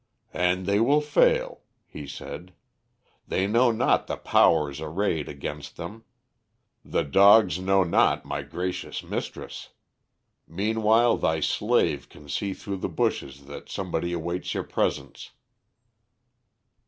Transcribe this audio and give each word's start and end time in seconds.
"And 0.33 0.65
they 0.65 0.79
will 0.79 0.99
fail," 0.99 1.61
he 1.85 2.07
said. 2.07 2.53
"They 3.27 3.45
know 3.45 3.71
not 3.71 4.07
the 4.07 4.17
powers 4.17 4.81
arrayed 4.81 5.29
against 5.29 5.77
them; 5.77 6.05
the 6.83 7.03
dogs 7.03 7.59
know 7.59 7.83
not 7.83 8.25
my 8.25 8.41
gracious 8.41 9.03
mistress. 9.03 9.69
Meanwhile 10.47 11.17
thy 11.17 11.39
slave 11.39 12.09
can 12.09 12.29
see 12.29 12.55
through 12.55 12.77
the 12.77 12.89
bushes 12.89 13.45
that 13.45 13.69
somebody 13.69 14.11
awaits 14.11 14.55
your 14.55 14.63
presence." 14.63 15.33